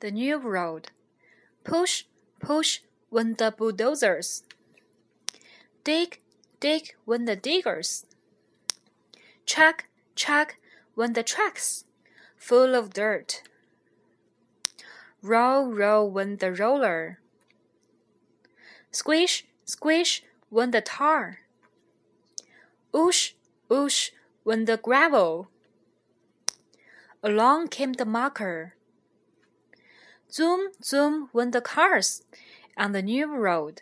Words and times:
the 0.00 0.10
new 0.10 0.38
road. 0.38 0.88
Push, 1.64 2.04
push 2.40 2.80
when 3.10 3.34
the 3.34 3.54
bulldozers. 3.56 4.44
Dig, 5.84 6.20
dig 6.60 6.94
when 7.04 7.24
the 7.24 7.36
diggers. 7.36 8.06
Check, 9.44 9.88
check 10.14 10.58
when 10.94 11.12
the 11.12 11.22
tracks 11.22 11.84
full 12.46 12.76
of 12.76 12.92
dirt. 12.92 13.42
Roll, 15.20 15.72
roll 15.72 16.08
when 16.08 16.36
the 16.36 16.52
roller. 16.52 17.18
Squish, 18.92 19.44
squish 19.64 20.22
when 20.48 20.70
the 20.70 20.80
tar. 20.80 21.40
Oosh, 22.94 23.32
oosh 23.68 24.10
when 24.44 24.66
the 24.66 24.76
gravel. 24.76 25.48
Along 27.20 27.66
came 27.66 27.94
the 27.94 28.04
marker. 28.04 28.75
Zoom, 30.36 30.72
zoom 30.84 31.30
when 31.32 31.52
the 31.52 31.62
cars 31.62 32.22
on 32.76 32.92
the 32.92 33.00
new 33.00 33.34
road. 33.34 33.80